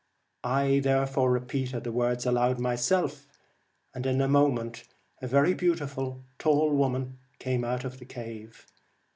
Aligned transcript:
I 0.43 0.79
therefore 0.79 1.29
repeated 1.31 1.83
the 1.83 1.91
words 1.91 2.25
aloud 2.25 2.57
myself, 2.59 3.27
and 3.93 4.03
in 4.07 4.19
a 4.19 4.27
moment 4.27 4.85
a 5.21 5.27
very 5.27 5.53
beautiful 5.53 6.23
tall 6.39 6.75
woman 6.75 7.19
came 7.37 7.63
out 7.63 7.83
of 7.85 7.99
the 7.99 8.05
cave. 8.05 8.65